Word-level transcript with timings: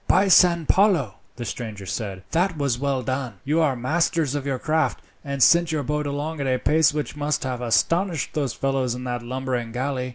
"By 0.07 0.29
San 0.29 0.65
Paolo," 0.65 1.17
the 1.35 1.45
stranger 1.45 1.85
said, 1.85 2.23
"that 2.31 2.57
was 2.57 2.79
well 2.79 3.03
done! 3.03 3.35
You 3.43 3.59
are 3.61 3.75
masters 3.75 4.33
of 4.33 4.47
your 4.47 4.57
craft, 4.57 4.99
and 5.23 5.43
sent 5.43 5.71
your 5.71 5.83
boat 5.83 6.07
along 6.07 6.41
at 6.41 6.47
a 6.47 6.57
pace 6.57 6.91
which 6.91 7.15
must 7.15 7.43
have 7.43 7.61
astonished 7.61 8.33
those 8.33 8.53
fellows 8.55 8.95
in 8.95 9.03
that 9.03 9.21
lumbering 9.21 9.71
galley. 9.71 10.09